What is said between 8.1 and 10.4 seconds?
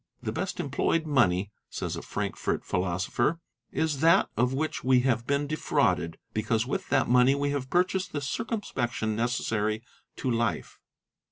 the circumspection necessary to